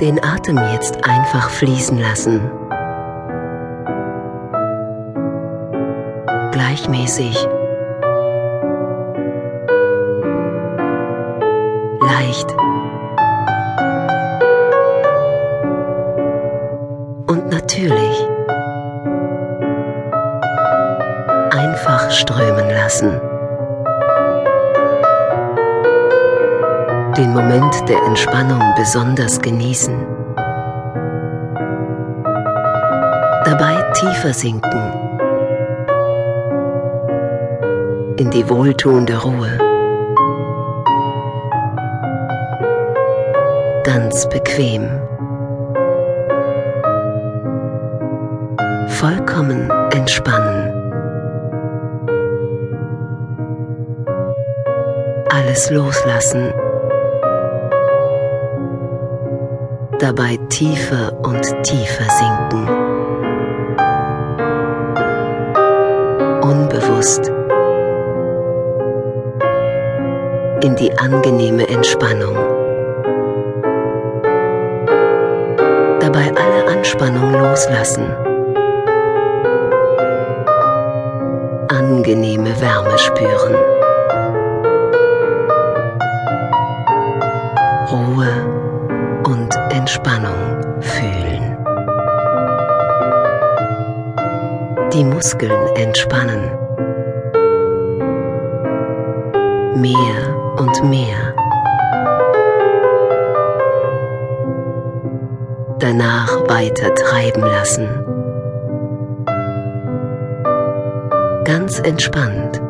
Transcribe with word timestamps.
Den 0.00 0.22
Atem 0.22 0.58
jetzt 0.74 1.08
einfach 1.08 1.48
fließen 1.48 1.98
lassen. 1.98 2.50
Gleichmäßig. 6.52 7.48
Leicht. 12.02 12.52
Und 17.26 17.48
natürlich. 17.50 18.28
Einfach 21.52 22.10
strömen 22.10 22.68
lassen. 22.68 23.18
Den 27.16 27.32
Moment 27.32 27.88
der 27.88 28.02
Entspannung 28.02 28.60
besonders 28.76 29.40
genießen. 29.40 29.94
Dabei 33.44 33.82
tiefer 33.94 34.34
sinken 34.34 34.92
in 38.18 38.30
die 38.30 38.48
wohltuende 38.48 39.16
Ruhe. 39.22 39.58
Ganz 43.84 44.28
bequem. 44.28 44.88
Vollkommen 48.88 49.70
entspannen. 49.90 50.72
Alles 55.30 55.70
loslassen. 55.70 56.52
Dabei 59.98 60.36
tiefer 60.48 61.12
und 61.22 61.42
tiefer 61.62 62.04
sinken. 62.10 62.68
Unbewusst 66.42 67.32
in 70.62 70.76
die 70.76 70.96
angenehme 70.98 71.66
Entspannung. 71.68 72.36
Dabei 76.00 76.32
alle 76.34 76.68
Anspannung 76.76 77.32
loslassen. 77.32 78.04
Angenehme 81.68 82.60
Wärme 82.60 82.98
spüren. 82.98 83.54
Ruhe 87.90 88.56
Entspannung 89.76 90.80
fühlen. 90.80 91.54
Die 94.90 95.04
Muskeln 95.04 95.52
entspannen. 95.74 96.50
Mehr 99.74 100.34
und 100.56 100.82
mehr. 100.88 101.34
Danach 105.78 106.30
weiter 106.48 106.94
treiben 106.94 107.42
lassen. 107.42 107.86
Ganz 111.44 111.80
entspannt 111.80 112.62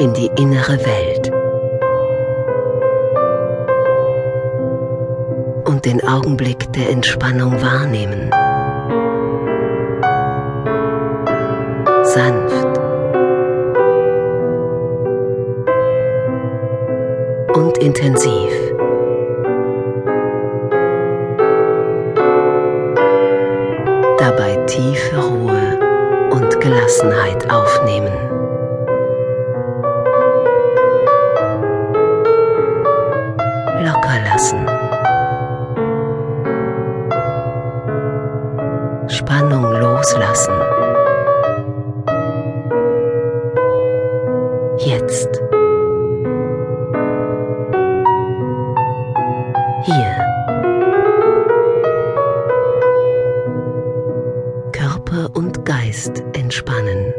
in 0.00 0.12
die 0.14 0.30
innere 0.36 0.84
Welt. 0.84 1.27
Und 5.78 5.86
den 5.86 6.02
Augenblick 6.08 6.72
der 6.72 6.90
Entspannung 6.90 7.52
wahrnehmen. 7.62 8.30
Sanft 12.02 12.78
und 17.56 17.78
intensiv. 17.78 18.50
Dabei 24.18 24.56
tiefe 24.66 25.16
Ruhe 25.16 25.78
und 26.32 26.60
Gelassenheit 26.60 27.48
lassen. 40.38 40.52
Jetzt. 44.78 45.28
Hier. 49.84 50.16
Körper 54.72 55.30
und 55.34 55.64
Geist 55.64 56.22
entspannen. 56.34 57.12